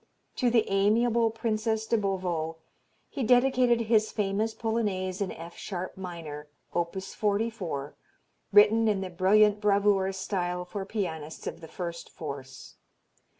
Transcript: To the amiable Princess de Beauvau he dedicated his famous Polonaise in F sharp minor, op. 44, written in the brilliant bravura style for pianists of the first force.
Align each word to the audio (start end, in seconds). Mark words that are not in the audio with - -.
To 0.37 0.49
the 0.49 0.67
amiable 0.67 1.29
Princess 1.29 1.85
de 1.85 1.95
Beauvau 1.95 2.55
he 3.07 3.21
dedicated 3.23 3.81
his 3.81 4.11
famous 4.11 4.55
Polonaise 4.55 5.21
in 5.21 5.31
F 5.31 5.55
sharp 5.55 5.95
minor, 5.95 6.47
op. 6.73 6.99
44, 6.99 7.95
written 8.51 8.87
in 8.87 9.01
the 9.01 9.11
brilliant 9.11 9.61
bravura 9.61 10.13
style 10.13 10.65
for 10.65 10.85
pianists 10.85 11.45
of 11.45 11.61
the 11.61 11.67
first 11.67 12.09
force. 12.09 12.77